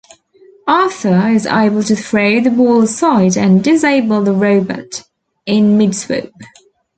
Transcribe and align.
Arthur 0.67 1.27
is 1.27 1.45
able 1.45 1.83
to 1.83 1.95
throw 1.95 2.39
the 2.39 2.49
ball 2.49 2.81
aside 2.81 3.37
and 3.37 3.63
disable 3.63 4.23
the 4.23 4.33
robot 4.33 5.03
in 5.45 5.77
mid-swoop. 5.77 6.31